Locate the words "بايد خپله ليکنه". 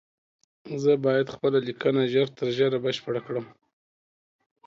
1.05-2.01